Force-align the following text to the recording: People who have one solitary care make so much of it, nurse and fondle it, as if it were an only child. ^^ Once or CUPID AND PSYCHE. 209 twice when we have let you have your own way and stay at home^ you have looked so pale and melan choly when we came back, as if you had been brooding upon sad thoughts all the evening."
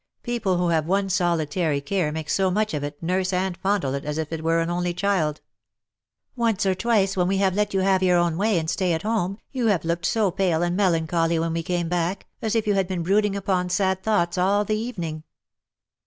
People 0.23 0.57
who 0.57 0.69
have 0.69 0.87
one 0.87 1.09
solitary 1.09 1.79
care 1.79 2.11
make 2.11 2.27
so 2.27 2.49
much 2.49 2.73
of 2.73 2.83
it, 2.83 2.97
nurse 3.03 3.31
and 3.31 3.55
fondle 3.55 3.93
it, 3.93 4.03
as 4.03 4.17
if 4.17 4.33
it 4.33 4.43
were 4.43 4.59
an 4.59 4.69
only 4.71 4.95
child. 4.95 5.35
^^ 5.35 5.39
Once 6.35 6.65
or 6.65 6.69
CUPID 6.69 6.69
AND 6.69 6.79
PSYCHE. 6.79 6.81
209 6.81 7.05
twice 7.05 7.17
when 7.17 7.27
we 7.27 7.37
have 7.37 7.53
let 7.53 7.73
you 7.75 7.79
have 7.81 8.01
your 8.01 8.17
own 8.17 8.35
way 8.35 8.57
and 8.57 8.67
stay 8.67 8.93
at 8.93 9.03
home^ 9.03 9.37
you 9.51 9.67
have 9.67 9.85
looked 9.85 10.07
so 10.07 10.31
pale 10.31 10.63
and 10.63 10.75
melan 10.75 11.05
choly 11.05 11.39
when 11.39 11.53
we 11.53 11.61
came 11.61 11.87
back, 11.87 12.25
as 12.41 12.55
if 12.55 12.65
you 12.65 12.73
had 12.73 12.87
been 12.87 13.03
brooding 13.03 13.35
upon 13.35 13.69
sad 13.69 14.01
thoughts 14.01 14.39
all 14.39 14.65
the 14.65 14.73
evening." 14.73 15.21